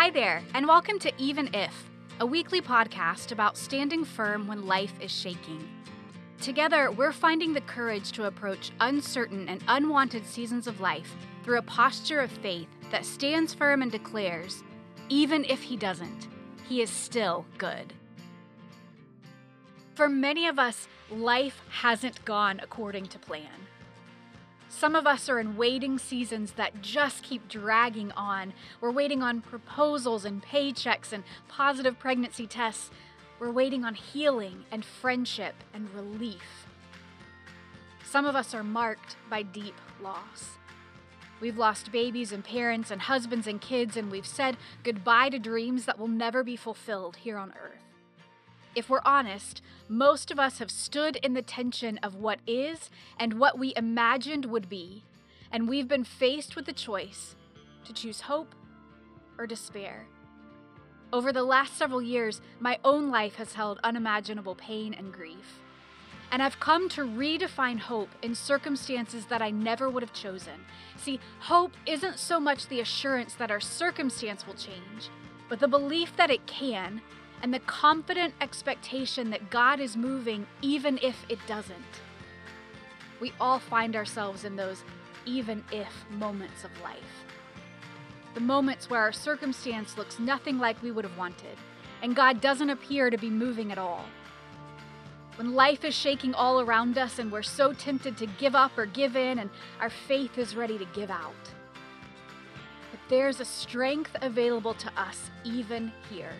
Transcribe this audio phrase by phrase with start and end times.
[0.00, 4.94] Hi there, and welcome to Even If, a weekly podcast about standing firm when life
[4.98, 5.68] is shaking.
[6.40, 11.62] Together, we're finding the courage to approach uncertain and unwanted seasons of life through a
[11.62, 14.62] posture of faith that stands firm and declares,
[15.10, 16.28] even if He doesn't,
[16.66, 17.92] He is still good.
[19.96, 23.50] For many of us, life hasn't gone according to plan.
[24.70, 28.54] Some of us are in waiting seasons that just keep dragging on.
[28.80, 32.90] We're waiting on proposals and paychecks and positive pregnancy tests.
[33.40, 36.66] We're waiting on healing and friendship and relief.
[38.04, 40.56] Some of us are marked by deep loss.
[41.40, 45.84] We've lost babies and parents and husbands and kids, and we've said goodbye to dreams
[45.86, 47.89] that will never be fulfilled here on earth.
[48.74, 53.34] If we're honest, most of us have stood in the tension of what is and
[53.34, 55.02] what we imagined would be,
[55.50, 57.34] and we've been faced with the choice
[57.84, 58.54] to choose hope
[59.38, 60.06] or despair.
[61.12, 65.60] Over the last several years, my own life has held unimaginable pain and grief.
[66.30, 70.64] And I've come to redefine hope in circumstances that I never would have chosen.
[70.96, 75.10] See, hope isn't so much the assurance that our circumstance will change,
[75.48, 77.00] but the belief that it can
[77.42, 81.76] and the confident expectation that God is moving even if it doesn't.
[83.20, 84.84] We all find ourselves in those
[85.26, 87.24] even if moments of life.
[88.34, 91.58] The moments where our circumstance looks nothing like we would have wanted,
[92.02, 94.04] and God doesn't appear to be moving at all.
[95.36, 98.86] When life is shaking all around us and we're so tempted to give up or
[98.86, 101.32] give in, and our faith is ready to give out.
[102.90, 106.34] But there's a strength available to us even here.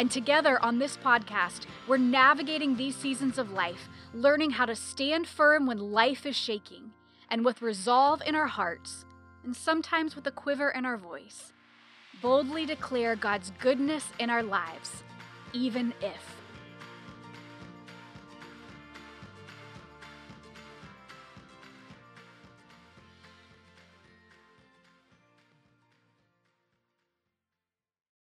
[0.00, 5.26] And together on this podcast, we're navigating these seasons of life, learning how to stand
[5.26, 6.92] firm when life is shaking,
[7.28, 9.04] and with resolve in our hearts,
[9.44, 11.52] and sometimes with a quiver in our voice,
[12.22, 15.02] boldly declare God's goodness in our lives,
[15.52, 16.39] even if.